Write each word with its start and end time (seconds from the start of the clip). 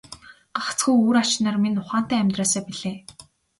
Гагцхүү 0.61 0.95
үр 1.09 1.19
ач 1.21 1.31
нар 1.43 1.55
минь 1.63 1.79
ухаантай 1.83 2.17
амьдраасай 2.21 2.61
билээ. 2.67 2.95